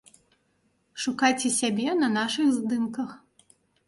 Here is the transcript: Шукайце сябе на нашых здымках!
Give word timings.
Шукайце 1.03 1.51
сябе 1.61 1.89
на 1.99 2.09
нашых 2.13 2.47
здымках! 2.57 3.13